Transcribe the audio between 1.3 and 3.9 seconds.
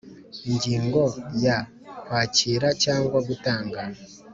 ya kwakira cyangwa gutanga